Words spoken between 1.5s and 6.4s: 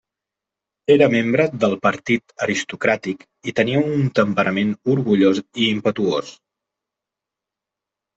del partit aristocràtic i tenia un temperament orgullós i impetuós.